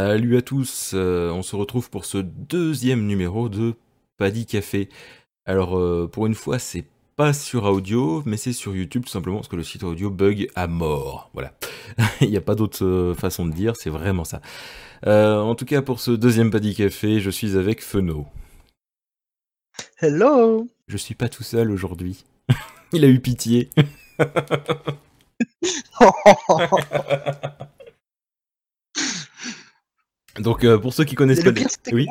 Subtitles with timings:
[0.00, 3.74] Salut à tous, euh, on se retrouve pour ce deuxième numéro de
[4.16, 4.88] Paddy Café.
[5.44, 6.84] Alors euh, pour une fois c'est
[7.16, 10.50] pas sur audio mais c'est sur YouTube tout simplement parce que le site audio bug
[10.54, 11.30] à mort.
[11.32, 11.52] Voilà,
[12.20, 14.40] il n'y a pas d'autre euh, façon de dire, c'est vraiment ça.
[15.04, 18.28] en tout cas pour ce deuxième Paddy Café je suis avec Feno.
[20.00, 22.24] Hello Je suis pas tout seul aujourd'hui.
[22.92, 23.68] il a eu pitié.
[30.40, 31.50] Donc, euh, pour ceux qui connaissent pas...
[31.50, 32.06] Le pire, c'était oui.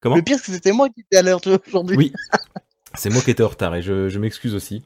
[0.00, 1.96] Comment Le pire, c'était moi qui étais à l'heure aujourd'hui.
[1.96, 2.12] Oui,
[2.94, 4.82] c'est moi qui étais en retard et je, m'excuse aussi.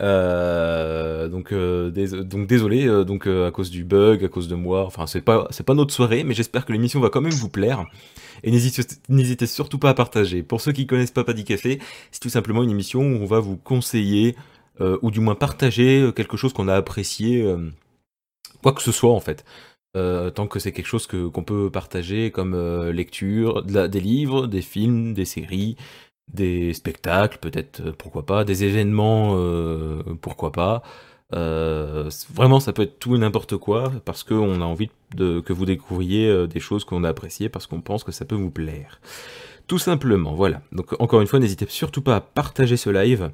[0.00, 1.90] Euh, donc, euh,
[2.22, 4.84] donc désolé donc à cause du bug, à cause de moi.
[4.86, 7.48] Enfin, c'est pas c'est pas notre soirée, mais j'espère que l'émission va quand même vous
[7.48, 7.84] plaire.
[8.42, 10.42] Et n'hésitez surtout pas à partager.
[10.42, 11.78] Pour ceux qui connaissent pas Paddy Café,
[12.10, 14.36] c'est tout simplement une émission où on va vous conseiller
[14.80, 17.46] ou du moins partager quelque chose qu'on a apprécié,
[18.62, 19.44] quoi que ce soit en fait.
[19.94, 24.46] Euh, tant que c'est quelque chose que qu'on peut partager comme euh, lecture, des livres,
[24.46, 25.76] des films, des séries,
[26.32, 29.36] des spectacles, peut-être euh, pourquoi pas, des événements,
[30.22, 30.82] pourquoi pas.
[31.30, 35.66] vraiment, ça peut être tout et n'importe quoi parce qu'on a envie de, que vous
[35.66, 39.00] découvriez des choses qu'on a appréciées parce qu'on pense que ça peut vous plaire.
[39.66, 40.62] Tout simplement, voilà.
[40.72, 43.30] Donc encore une fois, n'hésitez surtout pas à partager ce live.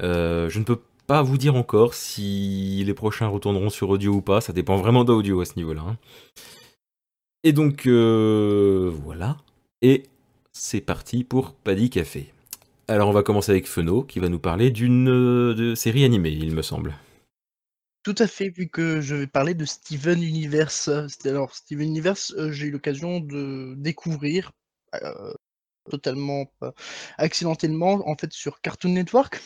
[0.00, 0.78] je ne peux
[1.08, 5.04] pas vous dire encore si les prochains retourneront sur audio ou pas, ça dépend vraiment
[5.04, 5.80] d'audio à ce niveau-là.
[5.80, 5.96] Hein.
[7.42, 9.38] Et donc euh, voilà,
[9.80, 10.04] et
[10.52, 12.30] c'est parti pour Paddy Café.
[12.88, 16.54] Alors on va commencer avec Feno qui va nous parler d'une euh, série animée, il
[16.54, 16.94] me semble.
[18.02, 20.90] Tout à fait, vu que je vais parler de Steven Universe.
[21.24, 24.52] Alors Steven Universe, euh, j'ai eu l'occasion de découvrir
[25.90, 26.52] totalement
[27.16, 29.40] accidentellement en fait sur Cartoon Network.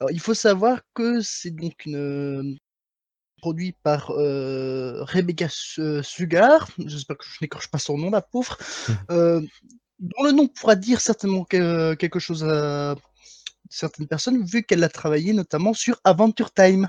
[0.00, 2.56] Alors, il faut savoir que c'est donc une, euh,
[3.38, 8.58] produit par euh, Rebecca Sugar, j'espère que je n'écorche pas son nom, la pauvre,
[9.10, 9.40] euh,
[9.98, 12.94] dont le nom pourra dire certainement quelque chose à
[13.70, 16.88] certaines personnes, vu qu'elle a travaillé notamment sur Adventure Time,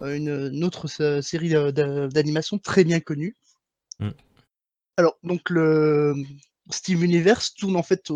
[0.00, 0.86] une, autre
[1.22, 3.36] série d'animation très bien connue.
[4.00, 4.10] Mmh.
[4.96, 6.14] Alors, donc le
[6.70, 8.10] Steve Universe tourne en fait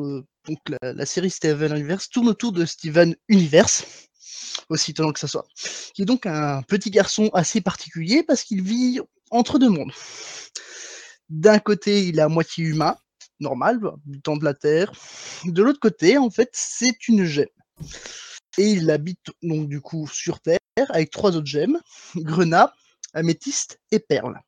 [0.48, 3.84] donc la, série Steven Universe tourne autour de Steven Universe,
[4.70, 5.46] aussi étonnant que ça soit,
[5.94, 9.00] qui est donc un petit garçon assez particulier parce qu'il vit
[9.30, 9.92] entre deux mondes.
[11.28, 12.96] D'un côté, il est à moitié humain,
[13.40, 14.92] normal, habitant de la Terre.
[15.44, 17.46] De l'autre côté, en fait, c'est une gemme.
[18.56, 20.58] Et il habite donc du coup sur Terre
[20.88, 21.78] avec trois autres gemmes,
[22.16, 22.72] grenat,
[23.12, 24.40] améthyste et perle.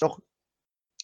[0.00, 0.20] Alors,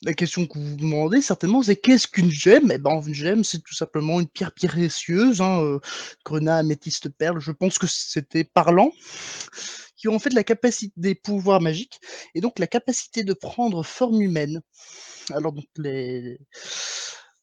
[0.03, 2.71] la question que vous vous demandez certainement, c'est qu'est-ce qu'une gemme?
[2.73, 5.79] Eh ben, une gemme, c'est tout simplement une pierre précieuse, hein, euh,
[6.25, 7.41] grenat, améthyste, perle.
[7.41, 8.93] Je pense que c'était parlant,
[9.97, 12.01] qui ont en fait la capacité des pouvoirs magiques
[12.35, 14.63] et donc la capacité de prendre forme humaine.
[15.33, 16.39] Alors donc les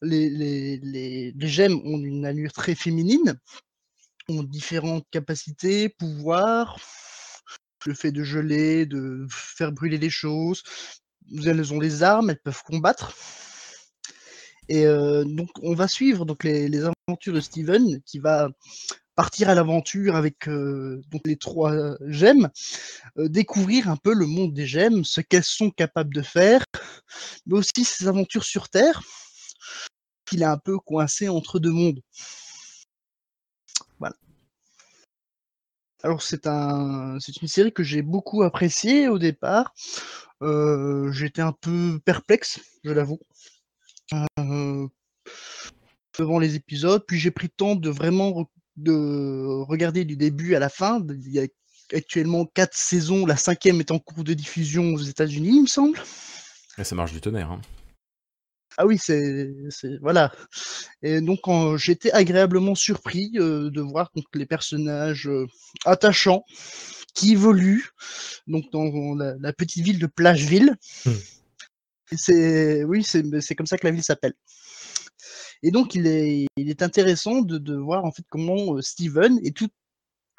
[0.02, 3.38] les, les, les, les gemmes ont une allure très féminine,
[4.28, 6.78] ont différentes capacités, pouvoirs,
[7.86, 10.62] le fait de geler, de faire brûler les choses,
[11.32, 13.14] elles ont les armes, elles peuvent combattre.
[14.68, 18.50] Et euh, donc on va suivre donc les, aventures de Steven qui va
[19.14, 22.50] partir à l'aventure avec euh, les trois gemmes,
[23.18, 26.64] euh, découvrir un peu le monde des gemmes, ce qu'elles sont capables de faire,
[27.46, 29.02] mais aussi ses aventures sur Terre,
[30.26, 32.00] qu'il est un peu coincé entre deux mondes.
[36.02, 39.74] Alors c'est un, c'est une série que j'ai beaucoup appréciée au départ.
[40.40, 43.20] j'étais un peu perplexe, je l'avoue.
[46.18, 50.58] devant les épisodes, puis j'ai pris le temps de vraiment de regarder du début à
[50.58, 51.04] la fin.
[51.08, 51.46] Il y a
[51.92, 55.98] actuellement quatre saisons, la cinquième est en cours de diffusion aux États-Unis, il me semble.
[56.82, 57.50] Ça marche du tonnerre.
[57.50, 57.60] Hein.
[58.80, 59.50] Ah oui, c'est
[60.00, 60.32] voilà.
[61.02, 61.40] Et donc
[61.78, 65.28] j'étais agréablement surpris de voir donc les personnages
[65.84, 66.44] attachants
[67.12, 67.90] qui évoluent
[68.46, 70.76] donc dans la, petite ville de Plageville.
[71.04, 71.10] Mmh.
[72.16, 74.34] C'est oui, c'est comme ça que la ville s'appelle.
[75.64, 79.50] Et donc il est, il est intéressant de, de, voir en fait comment Steven et
[79.50, 79.66] tout,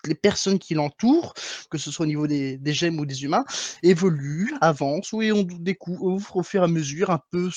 [0.05, 1.33] les personnes qui l'entourent,
[1.69, 3.45] que ce soit au niveau des, gemmes ou des humains,
[3.83, 7.49] évoluent, avancent, et on découvre au fur et à mesure un peu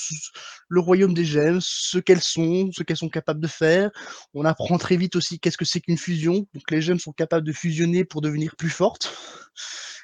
[0.69, 3.91] le royaume des gemmes, ce qu'elles sont, ce qu'elles sont capables de faire.
[4.33, 6.45] On apprend très vite aussi qu'est-ce que c'est qu'une fusion.
[6.53, 9.13] Donc les gemmes sont capables de fusionner pour devenir plus fortes.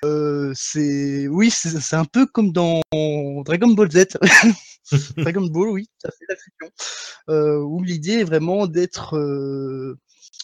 [0.05, 2.81] Euh, c'est oui, c'est un peu comme dans
[3.43, 4.17] Dragon Ball Z.
[5.17, 6.73] Dragon Ball, oui, ça fait la fusion.
[7.29, 9.99] Euh, où l'idée est vraiment d'être euh,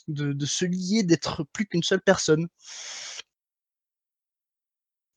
[0.08, 2.48] de, se lier, d'être plus qu'une seule personne.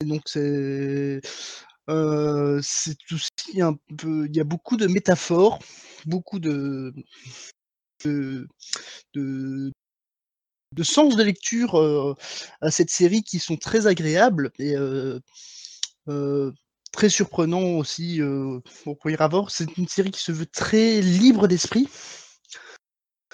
[0.04, 1.20] donc c'est
[2.62, 5.58] c'est aussi un peu il y a beaucoup de métaphores,
[6.06, 6.92] beaucoup de
[10.72, 12.16] de sens de lecture,
[12.60, 14.74] à cette série qui sont très agréables et
[16.92, 19.50] très surprenants aussi, au premier abord.
[19.50, 21.88] C'est une série qui se veut très libre d'esprit.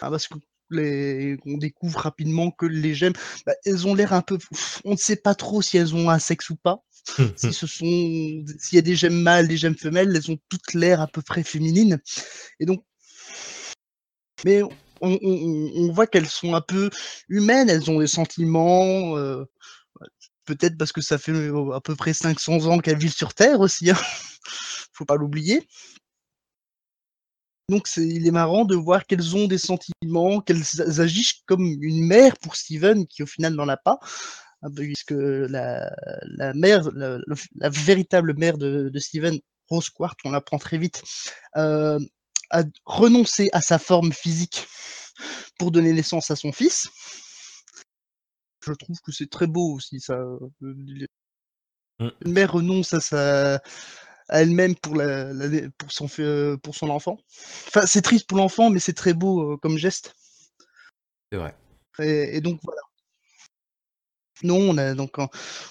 [0.01, 0.35] Ah, parce que
[0.75, 3.15] les on découvre rapidement que les gemmes,
[3.47, 4.39] bah, elles ont l'air un peu
[4.85, 6.83] on ne sait pas trop si elles ont un sexe ou pas.
[7.37, 10.75] Si ce sont s'il y a des gemmes mâles, des gemmes femelles, elles ont toutes
[10.75, 12.01] l'air à peu près féminines
[12.61, 12.85] et donc
[14.45, 14.63] mais
[15.01, 16.91] on, voit qu'elles sont un peu
[17.29, 19.45] humaines, elles ont des sentiments, euh,
[20.45, 23.61] peut-être parce que ça fait euh, à peu près 500 ans qu'elles vivent sur Terre
[23.61, 23.97] aussi, hein.
[24.93, 25.67] faut pas l'oublier.
[27.71, 30.63] Donc c'est, il est marrant de voir qu'elles ont des sentiments, qu'elles
[31.01, 33.99] agissent comme une mère pour Steven, qui au final n'en a pas,
[34.75, 35.91] puisque la,
[36.55, 39.39] mère, la, véritable mère de, Steven,
[39.69, 41.03] Rose Quart, on l'apprend très vite,
[41.57, 41.99] euh,
[42.51, 44.67] a renoncé à sa forme physique
[45.59, 46.89] pour donner naissance à son fils.
[48.67, 50.19] Je trouve que c'est très beau aussi, ça.
[50.61, 51.07] Mmh.
[52.01, 53.61] Une mère renonce à sa
[54.29, 55.33] à elle-même pour, la,
[55.79, 56.09] pour, son,
[56.63, 57.19] pour son enfant.
[57.69, 60.15] Enfin, c'est triste pour l'enfant, mais c'est très beau euh, comme geste.
[61.31, 61.55] C'est vrai.
[62.01, 62.81] Et, donc voilà.
[64.43, 65.29] Non, on, a, donc, on,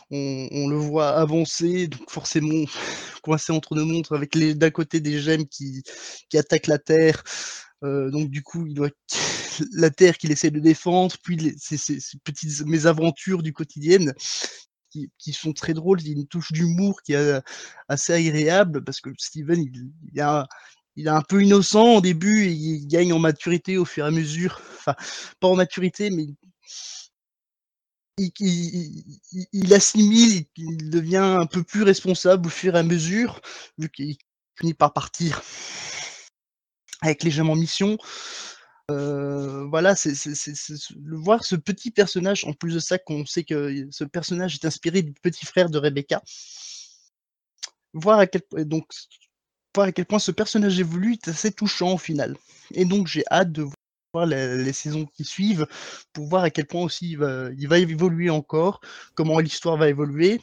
[0.09, 2.65] on, le voit avancer, donc forcément
[3.23, 5.83] coincé entre deux montres, avec d'un côté des gemmes qui,
[6.29, 7.23] qui attaquent la Terre,
[7.83, 8.89] euh, donc du coup, il doit
[9.73, 11.77] la terre qu'il essaie de défendre, puis ces,
[12.23, 14.11] petites mésaventures du quotidien
[15.17, 16.01] qui, sont très drôles.
[16.01, 17.41] Il y a une touche d'humour qui est
[17.87, 20.47] assez agréable parce que Steven, il, il, a,
[20.95, 24.07] il est un peu innocent au début et il gagne en maturité au fur et
[24.07, 24.61] à mesure.
[24.75, 24.95] Enfin,
[25.39, 26.27] pas en maturité, mais
[28.17, 28.31] il,
[29.53, 33.41] il, assimile, il devient un peu plus responsable au fur et à mesure,
[33.77, 34.17] vu qu'il
[34.55, 35.41] finit par partir
[37.01, 37.49] avec les gemmes
[38.89, 39.67] mission.
[39.69, 40.13] voilà, c'est
[41.11, 45.01] voir ce petit personnage, en plus de ça qu'on sait que ce personnage est inspiré
[45.01, 46.21] du petit frère de Rebecca.
[47.93, 48.85] Voir à quel donc
[49.75, 52.35] voir à quel point ce personnage évolue est assez touchant au final.
[52.73, 53.65] Et donc j'ai hâte de
[54.13, 55.67] voir les, saisons qui suivent
[56.13, 58.81] pour voir à quel point aussi il va, il va évoluer encore,
[59.15, 60.39] comment l'histoire va évoluer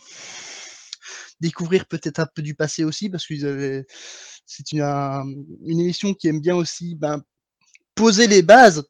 [1.41, 3.85] découvrir peut-être un peu du passé aussi, parce que
[4.47, 4.83] c'est une,
[5.65, 7.23] une, émission qui aime bien aussi ben,
[8.01, 8.83] poser les bases,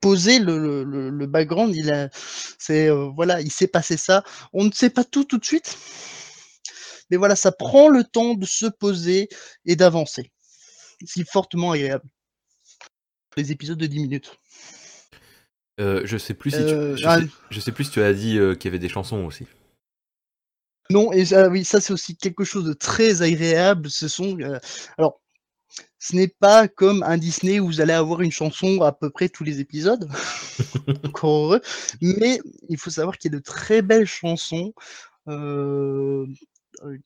[0.00, 1.74] poser le, le, le, background.
[1.76, 2.08] Il a,
[2.58, 4.24] c'est euh, voilà, il s'est passé ça.
[4.54, 5.76] On ne sait pas tout tout de suite,
[7.10, 9.28] mais voilà, ça prend le temps de se poser
[9.66, 10.32] et d'avancer.
[11.04, 12.08] C'est fortement agréable.
[13.36, 14.38] Les épisodes de 10 minutes.
[15.80, 16.96] Euh, je sais plus si tu, euh,
[17.50, 19.46] je, sais, plus si tu as dit qu'il y avait des chansons aussi.
[20.90, 23.90] Non, et ça, oui, ça c'est aussi quelque chose de très agréable.
[23.90, 24.58] Ce sont, euh,
[24.98, 25.20] alors,
[25.98, 29.28] ce n'est pas comme un Disney où vous allez avoir une chanson à peu près
[29.28, 30.08] tous les épisodes,
[31.04, 31.60] encore heureux,
[32.00, 34.74] mais il faut savoir qu'il y a de très belles chansons
[35.28, 36.26] euh,
[36.82, 36.98] euh,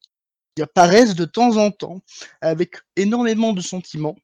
[0.56, 2.02] qui apparaissent de temps en temps
[2.40, 4.16] avec énormément de sentiments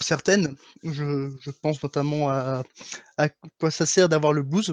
[0.00, 0.56] certaines.
[0.82, 2.62] Je, je, pense notamment à,
[3.16, 3.28] à,
[3.58, 4.70] quoi ça sert d'avoir le blues.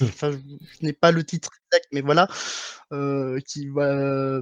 [0.00, 0.04] Mmh.
[0.04, 0.38] Enfin, je,
[0.84, 2.28] n'ai pas le titre exact, mais voilà,
[2.92, 4.40] euh, qui va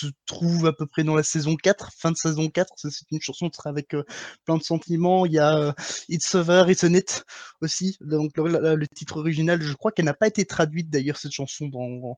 [0.00, 2.72] se trouve à peu près dans la saison 4, fin de saison 4.
[2.76, 4.04] C'est une chanson avec euh,
[4.44, 5.26] plein de sentiments.
[5.26, 5.72] Il y a euh,
[6.08, 7.24] It's Over, It's a It
[7.60, 7.96] aussi.
[8.00, 11.68] Donc le, le, titre original, je crois qu'elle n'a pas été traduite d'ailleurs cette chanson
[11.68, 12.16] dans.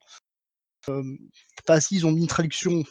[0.89, 1.03] Euh,
[1.63, 2.83] enfin, si ils ont mis une traduction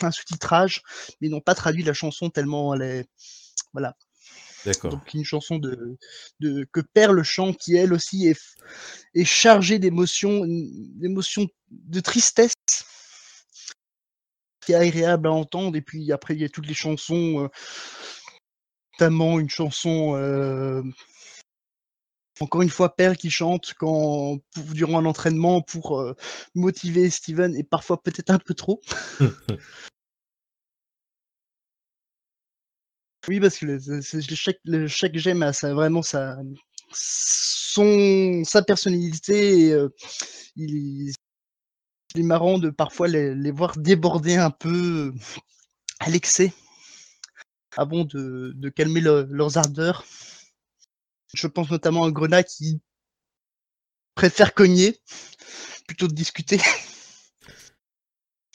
[0.00, 0.82] un sous-titrage,
[1.20, 3.08] mais ils n'ont pas traduit la chanson tellement elle est.
[3.72, 3.96] Voilà.
[4.64, 4.90] D'accord.
[4.90, 5.98] Donc une chanson de,
[6.40, 8.40] de que Perle chante qui elle aussi est,
[9.14, 12.52] est chargée d'émotions, d'émotions de tristesse
[14.68, 15.76] qui est agréable à entendre.
[15.78, 17.48] Et puis après il y a toutes les chansons, euh,
[18.92, 20.82] notamment une chanson euh,
[22.40, 24.38] encore une fois, Père qui chante quand,
[24.74, 26.14] durant un entraînement pour euh,
[26.54, 28.80] motiver Steven et parfois peut-être un peu trop.
[33.28, 33.78] oui, parce que
[34.34, 36.36] chaque, chaque gemme a vraiment sa,
[36.92, 39.70] son, sa personnalité.
[39.70, 39.76] Et,
[40.56, 41.12] il,
[42.14, 45.12] est marrant de parfois les, voir déborder un peu
[46.00, 46.52] à l'excès
[47.76, 50.04] avant de, de calmer leurs ardeurs.
[51.34, 52.80] Je pense notamment à Grenat qui
[54.14, 54.98] préfère cogner
[55.86, 56.58] plutôt que discuter.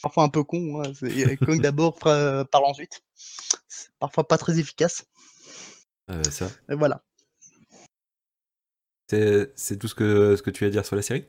[0.04, 0.92] parfois un peu con, hein,
[1.36, 3.02] cogne d'abord, parle ensuite.
[3.14, 5.06] C'est parfois pas très efficace.
[6.10, 6.50] Euh, ça.
[6.68, 7.02] Et voilà.
[9.08, 11.24] C'est tout ce que, ce que tu as à dire sur la série?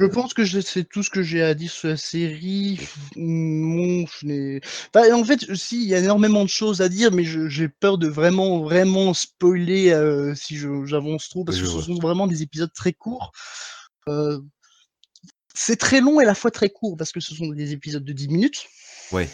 [0.00, 2.78] Je pense que c'est tout ce que j'ai à dire sur la série.
[3.16, 4.60] Bon, je.
[4.94, 7.98] Enfin, en fait, si, il y a énormément de choses à dire, mais j'ai peur
[7.98, 12.72] de vraiment, vraiment spoiler euh, si j'avance trop, parce que ce sont vraiment des épisodes
[12.72, 13.32] très courts.
[14.08, 14.38] Euh,
[15.54, 18.04] c'est très long et à la fois très court, parce que ce sont des épisodes
[18.04, 18.66] de 10 minutes.
[19.10, 19.28] Ouais.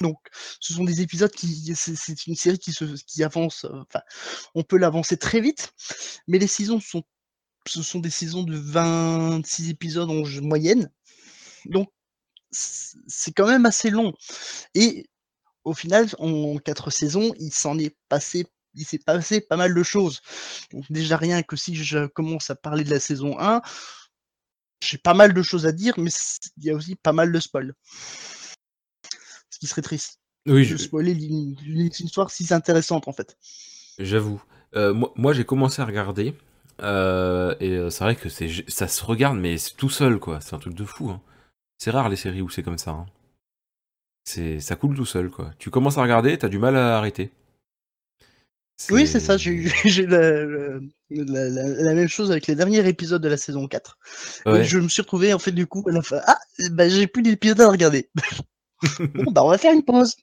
[0.00, 0.18] Donc,
[0.60, 3.64] ce sont des épisodes qui, c'est une série qui, se, qui avance.
[3.64, 4.00] Enfin,
[4.54, 5.72] on peut l'avancer très vite,
[6.28, 7.02] mais les saisons sont
[7.68, 10.90] ce sont des saisons de 26 épisodes en moyenne.
[11.66, 11.88] Donc,
[12.50, 14.14] c'est quand même assez long.
[14.74, 15.06] Et
[15.64, 19.82] au final, en quatre saisons, il s'en est passé, il s'est passé pas mal de
[19.82, 20.20] choses.
[20.72, 23.60] Donc, déjà rien que si je commence à parler de la saison 1,
[24.80, 26.10] j'ai pas mal de choses à dire, mais
[26.56, 27.74] il y a aussi pas mal de spoil.
[29.50, 30.20] Ce qui serait triste.
[30.46, 33.36] Oui, je spoiler une, histoire si intéressante en fait.
[33.98, 34.42] J'avoue.
[34.76, 36.34] Euh, moi, moi j'ai commencé à regarder.
[36.80, 40.40] Euh, et euh, c'est vrai que c'est ça se regarde, mais tout seul, quoi.
[40.40, 41.10] C'est un truc de fou.
[41.10, 41.20] Hein.
[41.78, 42.92] C'est rare les séries où c'est comme ça.
[42.92, 43.06] Hein.
[44.24, 45.52] C'est ça coule tout seul, quoi.
[45.58, 47.32] Tu commences à regarder, t'as du mal à arrêter.
[48.90, 49.36] Oui, c'est ça.
[49.36, 49.72] J'ai eu
[50.06, 53.98] la, même chose avec les derniers épisodes de la saison 4.
[54.46, 56.20] je me suis retrouvé, en fait, du coup, à la fin.
[56.26, 56.38] Ah,
[56.70, 58.08] bah, j'ai plus d'épisodes à regarder.
[59.14, 60.16] bon, bah, on va faire une pause.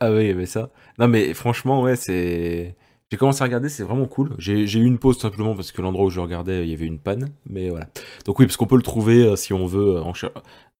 [0.00, 0.70] ah oui, mais ça.
[0.98, 2.76] Non, mais franchement, ouais, c'est.
[3.10, 4.34] J'ai commencé à regarder, c'est vraiment cool.
[4.38, 7.00] J'ai eu une pause simplement parce que l'endroit où je regardais, il y avait une
[7.00, 7.30] panne.
[7.44, 7.88] Mais voilà.
[8.24, 9.96] Donc oui, parce qu'on peut le trouver euh, si on veut.
[9.96, 10.12] Euh, en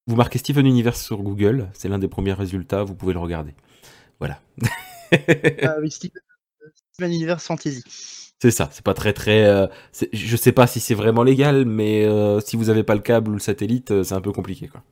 [0.07, 3.53] vous marquez Steven Universe sur Google, c'est l'un des premiers résultats, vous pouvez le regarder.
[4.21, 4.41] Voilà.
[5.63, 6.21] ah oui, Steven,
[7.01, 7.83] Universe Fantasy.
[8.41, 9.45] C'est ça, c'est pas très très.
[9.45, 9.67] Euh,
[10.13, 12.07] je sais pas si c'est vraiment légal, mais
[12.45, 14.83] si vous avez pas le câble ou le satellite, c'est un peu compliqué quoi.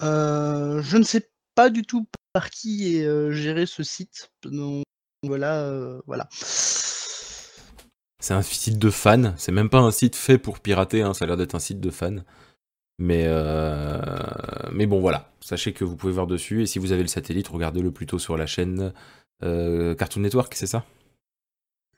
[0.00, 4.30] je ne sais pas du tout par qui est géré ce site.
[5.26, 6.28] Voilà, euh, voilà.
[8.20, 11.24] C'est un site de fans, c'est même pas un site fait pour pirater, hein, ça
[11.24, 12.16] a l'air d'être un site de fans.
[12.98, 14.00] Mais, euh,
[14.72, 15.32] mais bon, voilà.
[15.40, 16.62] Sachez que vous pouvez voir dessus.
[16.62, 18.92] Et si vous avez le satellite, regardez-le plutôt sur la chaîne
[19.42, 20.84] euh, Cartoon Network, c'est ça?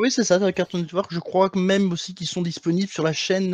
[0.00, 1.12] Oui, c'est ça, Cartoon Network.
[1.12, 3.52] Je crois que même aussi qu'ils sont disponibles sur la chaîne.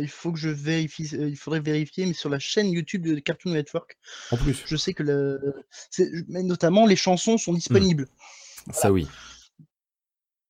[0.00, 1.04] il faut que je vérifie.
[1.04, 3.98] il faudrait vérifier, mais sur la chaîne YouTube de Cartoon Network.
[4.30, 4.62] En plus.
[4.64, 5.54] Je sais que le,
[6.28, 8.06] mais notamment les chansons sont disponibles.
[8.72, 9.08] Ça oui.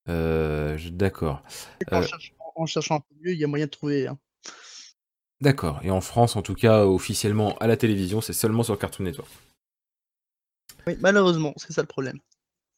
[0.08, 1.42] Euh, d'accord.
[1.90, 2.02] En,
[2.56, 4.06] en, cherchant un peu mieux, il y a moyen de trouver.
[4.06, 4.18] Hein.
[5.40, 5.80] D'accord.
[5.82, 9.30] Et en France, en tout cas, officiellement à la télévision, c'est seulement sur Cartoon Network.
[10.86, 12.18] Oui, malheureusement, c'est ça le problème.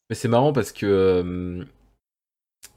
[0.08, 1.64] Mais c'est marrant parce que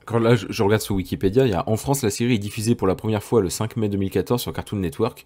[0.05, 2.75] quand là je, regarde sur Wikipédia, il y a en France la série est diffusée
[2.75, 5.25] pour la première fois le 5 mai 2014 sur Cartoon Network.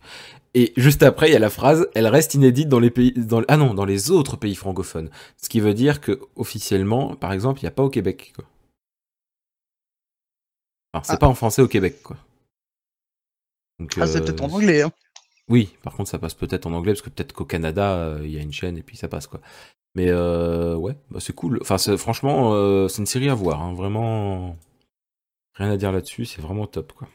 [0.54, 3.42] Et juste après, il y a la phrase elle reste inédite dans les pays dans
[3.48, 5.10] ah non, dans les autres pays francophones.
[5.38, 8.46] Ce qui veut dire que officiellement, par exemple, il n'y a pas au Québec quoi.
[10.94, 11.18] Alors, c'est ah.
[11.18, 12.18] pas en français au Québec quoi.
[14.00, 14.92] ah, c'est peut-être en euh, anglais hein.
[15.50, 18.32] Oui, par contre, ça passe peut-être en anglais parce que peut-être qu'au Canada, euh, il
[18.32, 19.40] y a une chaîne et puis ça passe quoi.
[19.96, 21.60] Mais euh, ouais, bah, c'est cool.
[21.62, 23.62] Enfin, franchement, euh, c'est une série à voir.
[23.62, 23.74] Hein.
[23.74, 24.58] Vraiment,
[25.58, 26.26] rien à dire là-dessus.
[26.26, 27.08] C'est vraiment top, quoi.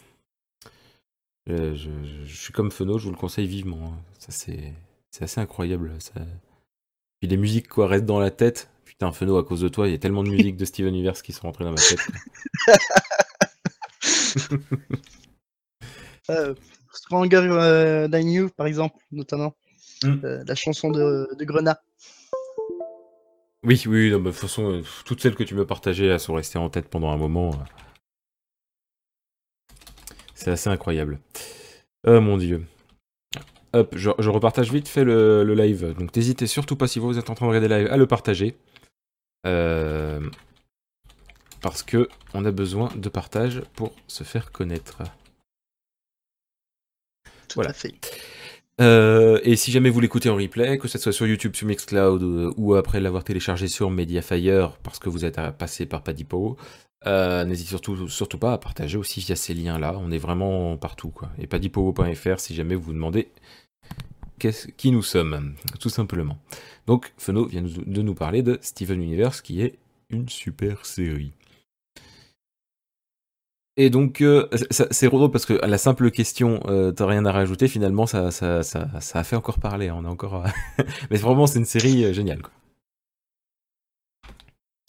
[1.47, 1.91] Je,
[2.27, 3.87] suis comme Feno, je vous le conseille vivement.
[3.87, 3.99] Hein.
[4.19, 4.75] Ça, c'est,
[5.21, 5.93] assez incroyable.
[5.99, 6.13] Ça...
[7.21, 8.71] Puis les musiques, quoi, restent dans la tête.
[8.85, 11.23] Putain, Feno, à cause de toi, il y a tellement de musiques de Steven Universe
[11.23, 12.01] qui sont rentrées dans ma tête.
[16.31, 16.55] euh,
[16.93, 19.55] Stronger euh, Than You, par exemple, notamment.
[20.05, 20.19] Hmm.
[20.25, 21.81] la chanson de, de Grenat.
[23.65, 26.59] Oui, oui, de toute façon, euh, toutes celles que tu me partageais elles sont restées
[26.59, 27.53] en tête pendant un moment.
[30.43, 31.21] C'est assez incroyable.
[32.05, 32.67] Oh mon dieu.
[33.75, 35.95] Hop, je, repartage vite fait le, live.
[35.97, 38.07] Donc n'hésitez surtout pas si vous êtes en train de regarder le live à le
[38.09, 38.57] partager.
[39.47, 40.21] Euh,
[41.61, 44.99] parce que on a besoin de partage pour se faire connaître.
[47.49, 47.71] Tout voilà.
[47.71, 47.95] à fait.
[48.81, 52.23] Euh, et si jamais vous l'écoutez en replay, que ce soit sur YouTube, sur Mixcloud
[52.23, 56.57] euh, ou après l'avoir téléchargé sur Mediafire parce que vous êtes passé par Padipo,
[57.06, 59.94] euh, n'hésitez surtout, surtout pas à partager aussi via ces liens-là.
[59.99, 61.11] On est vraiment partout.
[61.11, 61.30] Quoi.
[61.38, 63.28] Et padipo.fr si jamais vous vous demandez
[64.76, 66.38] qui nous sommes, tout simplement.
[66.87, 69.78] Donc, Feno vient de nous parler de Steven Universe qui est
[70.11, 71.32] une super série.
[73.78, 77.68] Et donc, euh, c'est drôle parce que la simple question, euh, t'as rien à rajouter,
[77.68, 79.90] finalement, ça, ça, ça, a fait encore parler.
[79.90, 80.44] On a encore.
[81.11, 82.42] Mais vraiment, c'est une série euh, géniale.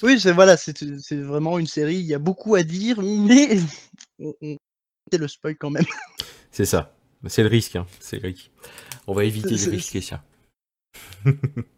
[0.01, 1.95] Oui, c'est voilà, c'est vraiment une série.
[1.95, 3.57] Il y a beaucoup à dire, mais
[5.11, 5.85] c'est le spoil quand même.
[6.51, 6.95] C'est ça.
[7.27, 7.85] C'est le risque, hein.
[7.99, 8.51] C'est le risque.
[9.07, 10.23] On va éviter les risques, ça.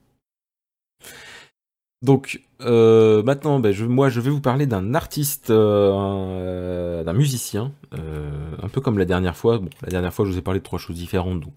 [2.05, 7.71] Donc euh, maintenant, ben, je, moi, je vais vous parler d'un artiste, euh, d'un musicien,
[7.95, 8.29] euh,
[8.62, 9.57] un peu comme la dernière fois.
[9.57, 11.55] Bon, la dernière fois, je vous ai parlé de trois choses différentes, donc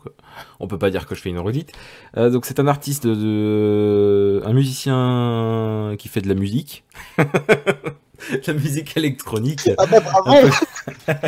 [0.59, 1.73] on peut pas dire que je fais une redite.
[2.17, 6.85] donc c'est un artiste de, un musicien qui fait de la musique,
[7.19, 9.69] la musique électronique.
[9.77, 10.49] Ah bah bravo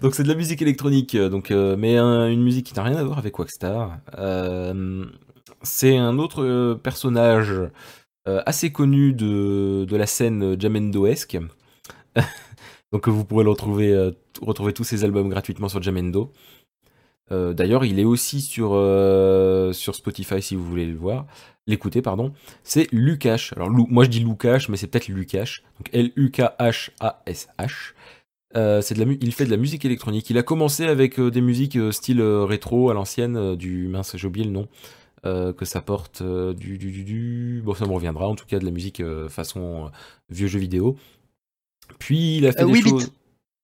[0.00, 3.18] Donc c'est de la musique électronique, donc mais une musique qui n'a rien à voir
[3.18, 3.98] avec Waxstar.
[5.66, 7.52] C'est un autre personnage
[8.28, 11.38] euh, assez connu de, la scène Jamendo-esque.
[12.92, 13.44] Donc vous pourrez
[13.92, 16.32] euh, retrouver tous ses albums gratuitement sur Jamendo.
[17.30, 18.72] Euh, d'ailleurs, il est aussi sur,
[19.72, 21.26] Spotify si vous voulez le voir.
[21.68, 22.32] L'écouter, pardon.
[22.64, 23.52] C'est Lukash.
[23.52, 25.62] Alors, moi je dis Lukash, mais c'est peut-être Lukash.
[25.78, 27.72] Donc L-U-K-H-A-S-H.
[28.54, 30.30] il fait de la musique électronique.
[30.30, 34.68] Il a commencé avec des musiques style rétro à l'ancienne, du mince, j'ai le nom.
[35.26, 38.58] Euh, que ça porte euh, du, du, du, Bon, ça me reviendra, en tout cas
[38.58, 39.90] de la musique euh, façon
[40.30, 40.96] vieux jeu vidéo.
[41.98, 43.12] Puis il a fait des choses...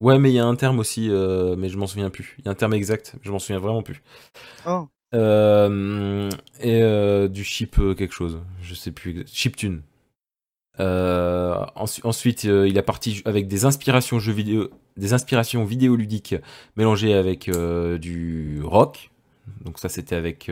[0.00, 2.34] Ouais, mais il y a un terme aussi, mais je m'en souviens plus.
[2.40, 4.02] Il y a un terme exact, je m'en souviens vraiment plus.
[4.66, 4.88] Oh.
[5.12, 9.24] et du chip quelque chose, je sais plus.
[9.28, 9.82] Chiptune.
[10.80, 16.34] ensuite, il a parti avec des inspirations jeux vidéo, des inspirations vidéoludiques
[16.76, 17.48] mélangées avec
[18.00, 19.12] du rock.
[19.64, 20.50] Donc ça, c'était avec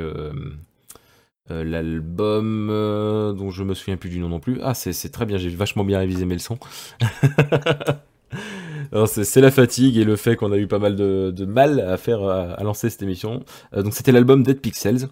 [1.51, 4.59] euh, l'album euh, dont je me souviens plus du nom non plus.
[4.63, 6.59] Ah, c'est très bien, j'ai vachement bien révisé mes leçons.
[9.07, 12.23] c'est la fatigue et le fait qu'on a eu pas mal de, mal à faire
[12.23, 13.45] à, lancer cette émission.
[13.75, 15.09] Euh, donc c'était l'album Dead Pixels.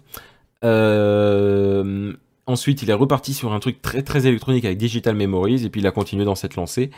[2.45, 5.81] ensuite, il est reparti sur un truc très très électronique avec Digital Memories et puis
[5.81, 6.91] il a continué dans cette lancée.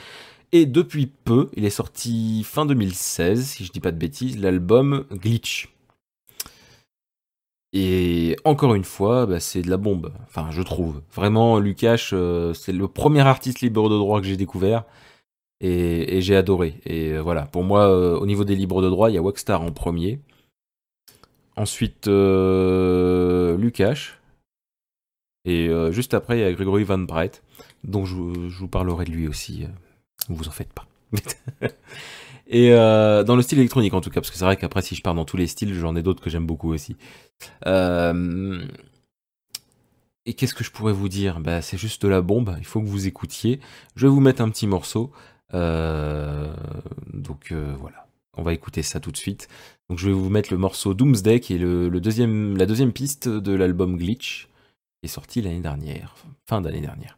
[0.54, 5.06] Et depuis peu, il est sorti fin 2016, si je dis pas de bêtises, l'album
[5.14, 5.70] Glitch.
[7.74, 10.12] Et encore une fois, bah, c'est de la bombe.
[10.28, 11.02] Enfin, je trouve.
[11.14, 14.84] Vraiment, Lukash, euh, c'est le premier artiste libre de droit que j'ai découvert.
[15.62, 16.82] Et, j'ai adoré.
[16.86, 19.22] Et euh, voilà, pour moi, euh, au niveau des libres de droit, il y a
[19.22, 20.20] Waxstar en premier.
[21.56, 24.18] Ensuite, Lukash.
[25.46, 27.42] Et juste après, il y a Gregory Van Breit,
[27.84, 29.66] dont je, vous parlerai de lui aussi.
[30.30, 30.88] Ne vous en faites pas.
[32.52, 34.94] Et euh, dans le style électronique en tout cas, parce que c'est vrai qu'après si
[34.94, 36.98] je pars dans tous les styles, j'en ai d'autres que j'aime beaucoup aussi.
[37.66, 38.62] Euh,
[40.26, 41.40] et qu'est-ce que je pourrais vous dire?
[41.40, 43.62] Bah, C'est juste de la bombe, il faut que vous écoutiez.
[43.96, 45.12] Je vais vous mettre un petit morceau.
[45.54, 46.54] Euh,
[47.14, 49.48] donc voilà, on va écouter ça tout de suite.
[49.90, 53.30] Donc je vais vous mettre le morceau Doomsday qui est le, deuxième, la deuxième piste
[53.30, 54.50] de l'album Glitch,
[55.00, 56.16] qui est sorti l'année dernière,
[56.50, 57.18] fin d'année dernière.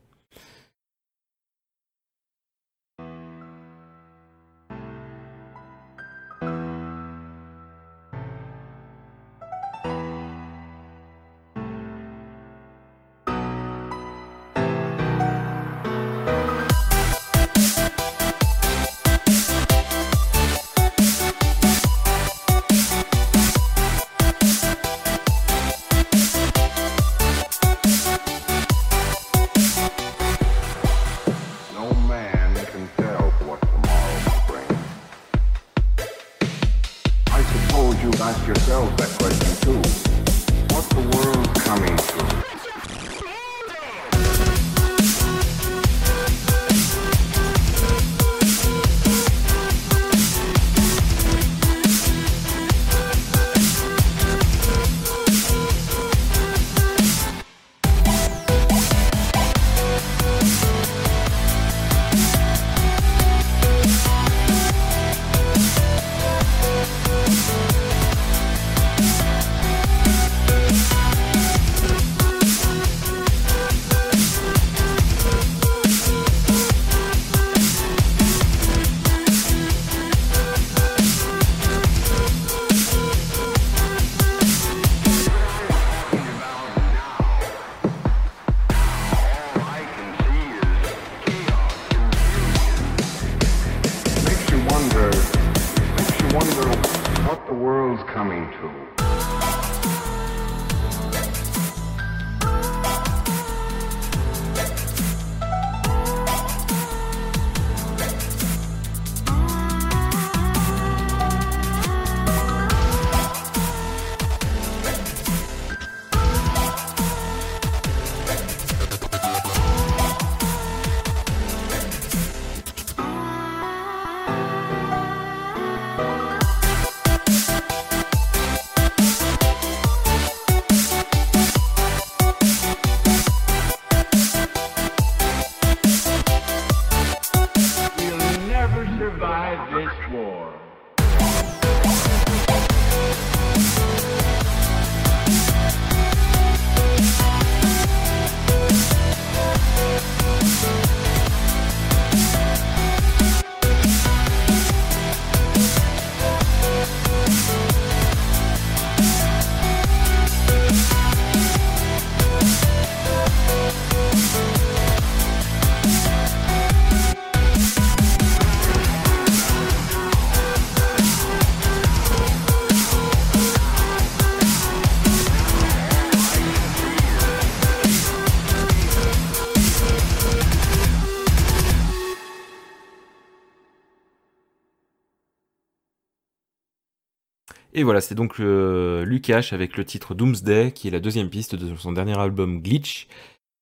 [187.73, 191.55] Et voilà, c'est donc euh, Lukash avec le titre Doomsday, qui est la deuxième piste
[191.55, 193.07] de son dernier album Glitch.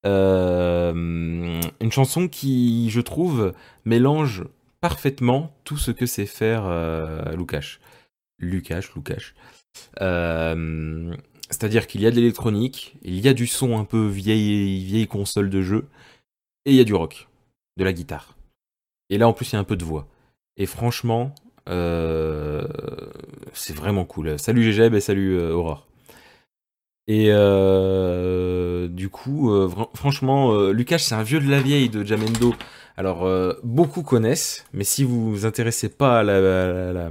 [0.06, 3.54] Euh, une chanson qui, je trouve,
[3.86, 4.44] mélange
[4.82, 7.36] parfaitement tout ce que sait faire euh.
[7.36, 7.80] Lukash,
[8.40, 9.34] Lukash.
[10.02, 11.16] Euh,
[11.50, 15.08] c'est-à-dire qu'il y a de l'électronique, il y a du son un peu vieille, vieille
[15.08, 15.88] console de jeu,
[16.66, 17.30] et il y a du rock,
[17.78, 18.36] de la guitare.
[19.10, 20.08] Et là, en plus, il y a un peu de voix.
[20.58, 21.34] Et franchement,
[23.54, 24.38] c'est vraiment cool.
[24.40, 25.88] Salut Gégeb et salut euh, Aurore.
[27.08, 29.52] Et euh, du coup,
[29.94, 32.54] franchement, Lucas, c'est un vieux de la vieille de Jamendo.
[32.96, 33.28] Alors,
[33.64, 37.10] beaucoup connaissent, mais si vous vous intéressez pas à la,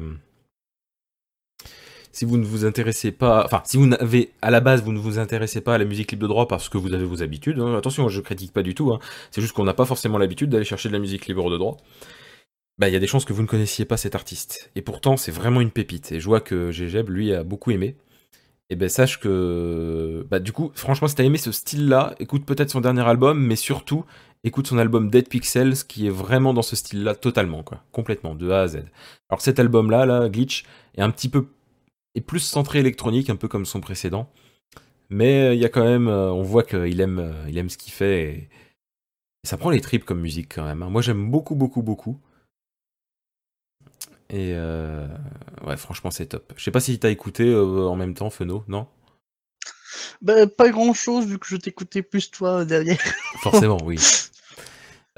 [2.13, 4.99] si vous ne vous intéressez pas, enfin, si vous n'avez à la base vous ne
[4.99, 7.59] vous intéressez pas à la musique libre de droit parce que vous avez vos habitudes,
[7.59, 8.99] hein, attention, je critique pas du tout, hein,
[9.31, 11.77] c'est juste qu'on n'a pas forcément l'habitude d'aller chercher de la musique libre de droit
[12.81, 14.71] bah, il y a des chances que vous ne connaissiez pas cet artiste.
[14.75, 16.13] Et pourtant, c'est vraiment une pépite.
[16.13, 17.95] Et je vois que Gégeb, lui, a beaucoup aimé.
[18.71, 22.71] Et ben sache que, bah, du coup, franchement, si t'as aimé ce style-là, écoute peut-être
[22.71, 24.07] son dernier album, mais surtout,
[24.45, 28.49] écoute son album Dead Pixels, qui est vraiment dans ce style-là totalement, quoi, complètement, de
[28.51, 28.85] A à Z.
[29.29, 30.65] Alors cet album-là, là, Glitch,
[30.97, 31.49] est un petit peu,
[32.15, 34.31] est plus centré électronique, un peu comme son précédent,
[35.11, 37.69] mais euh, il y a quand même, euh, on voit qu'il aime, euh, il aime
[37.69, 38.49] ce qu'il fait,
[39.45, 40.83] ça prend les tripes comme musique quand même.
[40.83, 40.91] Hein.
[40.91, 42.21] Moi, j'aime beaucoup, beaucoup, beaucoup.
[44.33, 45.09] Et euh,
[45.67, 46.53] ouais, franchement, c'est top.
[46.57, 48.87] Je sais pas si t'as écouté euh, en même temps, Feno, non?
[50.23, 53.01] Bah, Pas grand chose, vu que je t'écoutais plus toi derrière.
[53.43, 53.99] Forcément, oui.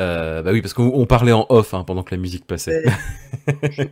[0.01, 2.83] Euh, bah oui, parce qu'on parlait en off hein, pendant que la musique passait.
[3.47, 3.89] je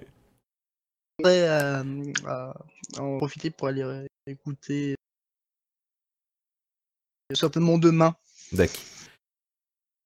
[1.19, 1.83] voudrais
[2.99, 4.95] en profiter pour aller écouter
[7.35, 8.15] simplement demain.
[8.53, 8.81] D'accord.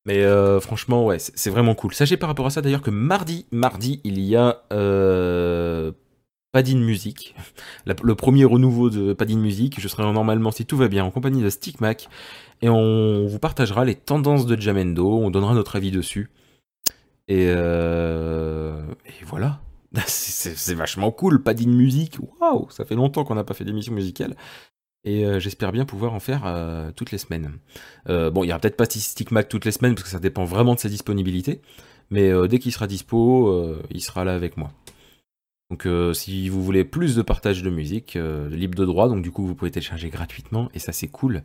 [0.06, 1.94] Mais euh, franchement, ouais, c'est vraiment cool.
[1.94, 5.92] Sachez par rapport à ça d'ailleurs que mardi, mardi, il y a euh,
[6.52, 7.34] Padin Music,
[7.86, 9.80] le premier renouveau de Padin Music.
[9.80, 12.08] Je serai normalement, si tout va bien, en compagnie de Stickmac.
[12.60, 16.30] Et on vous partagera les tendances de Jamendo, on donnera notre avis dessus.
[17.28, 19.60] Et, euh, et voilà.
[20.06, 22.18] C'est vachement cool, Padin Music.
[22.40, 24.36] Waouh, ça fait longtemps qu'on n'a pas fait d'émission musicale
[25.04, 27.52] et euh, j'espère bien pouvoir en faire euh, toutes les semaines.
[28.08, 30.18] Euh, bon, il n'y aura peut-être pas Stick Mac toutes les semaines parce que ça
[30.18, 31.60] dépend vraiment de sa disponibilité,
[32.10, 34.70] mais dès qu'il sera dispo, il sera là avec moi.
[35.70, 38.16] Donc si vous voulez plus de partage de musique,
[38.50, 41.42] libre de droit, donc du coup vous pouvez télécharger gratuitement, et ça c'est cool,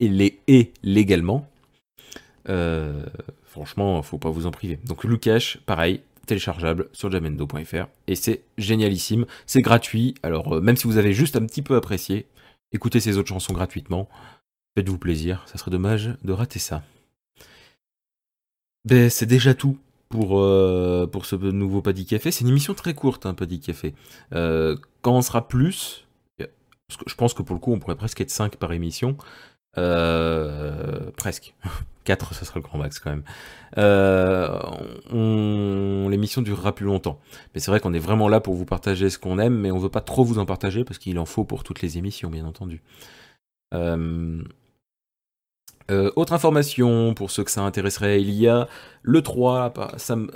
[0.00, 1.48] et, les, et légalement,
[3.44, 4.78] franchement, faut pas vous en priver.
[4.86, 10.96] Donc Lucash, pareil, téléchargeable sur jamendo.fr, et c'est génialissime, c'est gratuit, alors même si vous
[10.96, 12.26] avez juste un petit peu apprécié,
[12.72, 14.08] écoutez ces autres chansons gratuitement.
[14.76, 16.82] Faites-vous plaisir, ça serait dommage de rater ça.
[18.84, 19.78] Ben, c'est déjà tout
[20.08, 22.30] pour, euh, pour ce nouveau Paddy Café.
[22.30, 23.94] C'est une émission très courte, un hein, Paddy Café.
[24.34, 26.06] Euh, quand on sera plus,
[26.38, 29.16] je pense que pour le coup, on pourrait presque être 5 par émission.
[29.76, 31.54] Euh, presque.
[32.08, 33.22] 4, ça sera le grand max quand même.
[36.10, 37.20] L'émission durera plus longtemps.
[37.54, 39.78] Mais c'est vrai qu'on est vraiment là pour vous partager ce qu'on aime, mais on
[39.78, 42.46] veut pas trop vous en partager parce qu'il en faut pour toutes les émissions, bien
[42.46, 42.82] entendu.
[45.90, 48.68] autre information pour ceux que ça intéresserait, il y a
[49.02, 49.74] le 3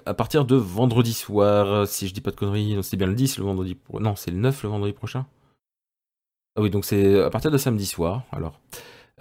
[0.07, 3.39] à partir de vendredi soir, si je dis pas de conneries, c'est bien le 10
[3.39, 5.25] le vendredi, non c'est le 9 le vendredi prochain.
[6.57, 8.61] Ah oui donc c'est à partir de samedi soir alors.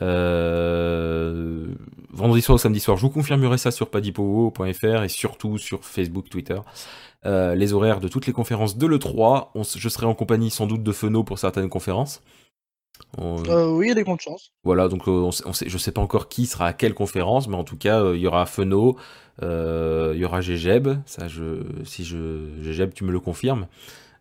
[0.01, 1.67] Euh,
[2.13, 6.29] vendredi soir ou samedi soir, je vous confirmerai ça sur padipo.fr et surtout sur Facebook,
[6.29, 6.59] Twitter.
[7.25, 9.49] Euh, les horaires de toutes les conférences de l'E3.
[9.77, 12.21] je serai en compagnie sans doute de Feno pour certaines conférences.
[13.19, 14.51] Euh, oui, il y a des grandes chances.
[14.63, 17.63] Voilà, donc on sait, je sais pas encore qui sera à quelle conférence, mais en
[17.63, 18.95] tout cas, il y aura Feno,
[19.41, 23.67] il y aura Gegeb, ça je, si je, Gegeb, tu me le confirmes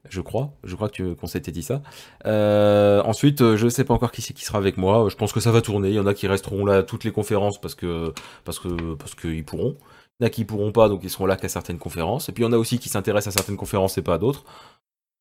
[0.08, 0.52] je crois.
[0.64, 1.82] Je crois que qu'on s'était dit ça.
[2.26, 5.08] Euh, ensuite, euh, je ne sais pas encore qui sera avec moi.
[5.08, 5.88] Je pense que ça va tourner.
[5.90, 8.12] Il y en a qui resteront là à toutes les conférences parce que
[8.44, 9.76] parce que parce qu'ils pourront.
[10.18, 12.28] Il y en a qui pourront pas, donc ils seront là qu'à certaines conférences.
[12.28, 14.18] Et puis il y en a aussi qui s'intéressent à certaines conférences et pas à
[14.18, 14.44] d'autres.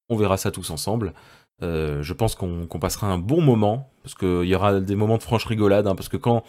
[0.09, 1.13] On verra ça tous ensemble.
[1.61, 5.23] Euh, je pense qu'on passera un bon moment, parce qu'il y aura des moments de
[5.23, 6.43] franche rigolade, hein, parce que quand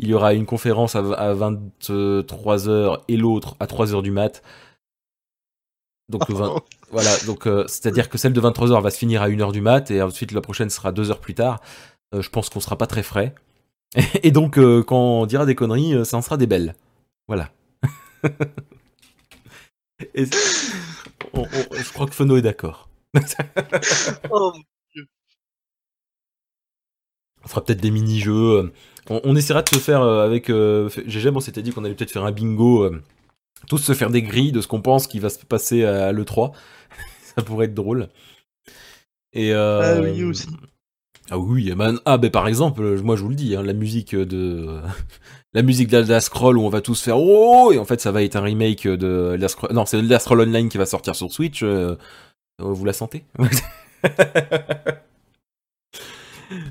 [0.00, 4.42] il y aura une conférence à, à 23h et l'autre à 3h du mat',
[6.08, 6.30] donc,
[6.90, 9.90] voilà, donc euh, c'est-à-dire que celle de 23h va se finir à 1h du mat
[9.90, 11.60] et ensuite la prochaine sera 2 heures plus tard.
[12.14, 13.34] Euh, je pense qu'on sera pas très frais.
[14.22, 16.76] et donc, euh, quand on dira des conneries, ça en sera des belles.
[17.26, 17.50] Voilà.
[20.14, 22.88] et je crois que Feno est d'accord.
[24.30, 24.52] oh,
[27.44, 28.72] on fera peut-être des mini-jeux.
[29.08, 32.32] On, essaiera de se faire avec GG, on s'était dit qu'on allait peut-être faire un
[32.32, 32.90] bingo
[33.68, 36.52] tous se faire des grilles de ce qu'on pense qui va se passer à l'E3.
[37.36, 38.08] ça pourrait être drôle.
[39.32, 40.48] Et Ah oui, euh, aussi.
[41.28, 44.14] Ah oui, ben, ah ben par exemple, moi je vous le dis, hein, la musique
[44.14, 44.80] de
[45.54, 48.22] la musique d'Elder Scroll où on va tous faire oh et en fait ça va
[48.22, 49.72] être un remake de Scroll.
[49.72, 51.62] Non, c'est Elder Scroll Online qui va sortir sur Switch.
[51.64, 51.96] euh,
[52.58, 53.24] vous la sentez?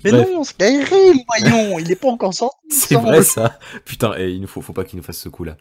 [0.05, 0.27] Mais Bref.
[0.33, 2.57] non, Skyrim, voyons, il est pas encore sorti.
[2.69, 3.59] C'est vrai ça.
[3.83, 5.57] Putain, et il nous faut, faut pas qu'il nous fasse ce coup-là.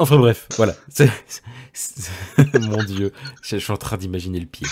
[0.00, 0.74] Enfin bref, voilà.
[0.88, 1.10] C'est-
[1.72, 4.66] c'est- Mon dieu, je, suis en train d'imaginer le pire.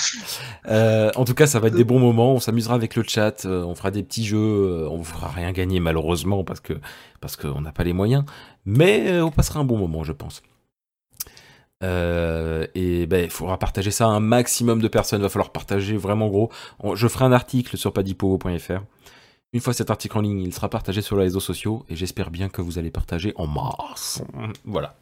[0.66, 2.32] Euh, en tout cas, ça va être des bons moments.
[2.34, 3.44] On s'amusera avec le chat.
[3.46, 4.36] euh, on fera des petits jeux.
[4.38, 6.72] euh, on vous fera rien gagner malheureusement parce que
[7.20, 8.24] parce qu'on n'a pas les moyens.
[8.64, 10.42] Mais on passera un bon moment, je pense.
[11.84, 15.20] Euh, et ben, il faudra partager ça à un maximum de personnes.
[15.20, 16.50] Il va falloir partager vraiment gros.
[16.80, 18.80] On- je ferai un article sur padipo.fr.
[19.52, 22.30] Une fois cet article en ligne, il sera partagé sur les réseaux sociaux et j'espère
[22.30, 24.22] bien que vous allez partager en masse.
[24.64, 24.94] Voilà.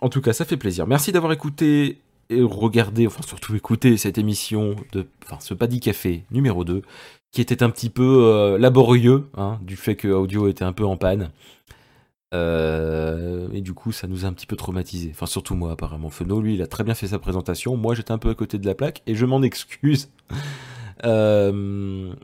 [0.00, 0.86] En tout cas, ça fait plaisir.
[0.86, 6.24] Merci d'avoir écouté et regardé, enfin surtout écouté cette émission de, enfin ce Paddy Café
[6.32, 6.82] numéro 2,
[7.30, 10.84] qui était un petit peu euh, laborieux, hein, du fait que audio était un peu
[10.84, 11.30] en panne.
[12.34, 15.10] Euh, et du coup, ça nous a un petit peu traumatisé.
[15.12, 16.10] Enfin, surtout moi, apparemment.
[16.10, 17.76] Feno, lui, il a très bien fait sa présentation.
[17.76, 20.10] Moi, j'étais un peu à côté de la plaque et je m'en excuse.
[21.04, 22.14] Euh,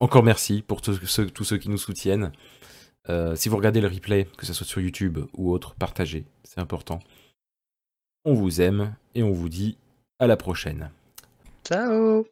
[0.00, 2.32] encore merci pour tous ceux, qui nous soutiennent.
[3.08, 6.60] Euh, si vous regardez le replay, que ce soit sur YouTube ou autre, partagez, c'est
[6.60, 7.00] important.
[8.24, 9.76] On vous aime et on vous dit
[10.18, 10.90] à la prochaine.
[11.64, 12.24] Ciao.